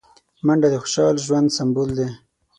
منډه 0.45 0.67
د 0.71 0.75
خوشحال 0.83 1.15
ژوند 1.25 1.47
سمبول 1.57 1.89
دی 1.97 2.09